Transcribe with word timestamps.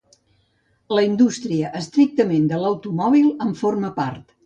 La 0.99 1.03
indústria, 1.09 1.71
estrictament, 1.81 2.51
de 2.55 2.65
l'automòbil 2.65 3.33
en 3.49 3.57
forma 3.65 3.97
part. 4.05 4.39